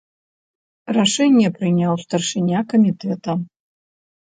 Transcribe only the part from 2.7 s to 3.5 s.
камітэта.